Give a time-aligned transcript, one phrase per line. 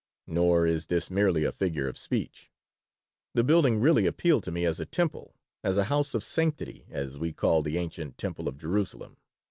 [0.25, 2.49] Nor is this merely a figure of speech:
[3.35, 7.19] the building really appealed to me as a temple, as a House of Sanctity, as
[7.19, 9.17] we call the ancient Temple of Jerusalem.